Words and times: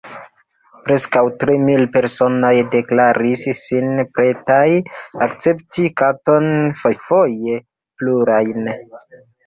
Preskaŭ 0.85 1.21
tri 1.43 1.57
mil 1.65 1.83
personoj 1.97 2.51
deklaris 2.77 3.45
sin 3.61 3.93
pretaj 4.17 4.65
akcepti 5.29 5.89
katon– 6.05 6.53
fojfoje 6.85 7.65
plurajn. 7.67 8.79